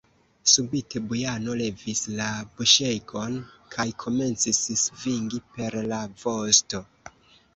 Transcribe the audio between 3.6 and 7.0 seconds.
kaj komencis svingi per la vosto.